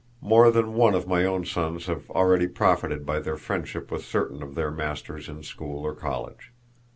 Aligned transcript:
More 0.19 0.49
than 0.49 0.73
one 0.73 0.95
of 0.95 1.05
my 1.07 1.25
own 1.25 1.45
sons 1.45 1.85
have 1.85 2.09
already 2.09 2.47
profited 2.47 3.05
by 3.05 3.19
their 3.19 3.37
friendship 3.37 3.91
with 3.91 4.03
certain 4.03 4.41
of 4.41 4.55
their 4.55 4.71
masters 4.71 5.29
in 5.29 5.43
school 5.43 5.85
or 5.85 5.93
college. 5.93 6.51